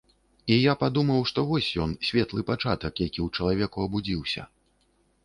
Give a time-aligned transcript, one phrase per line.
[0.53, 4.49] І я падумаў, што вось ён, светлы пачатак, які ў чалавеку абудзіўся.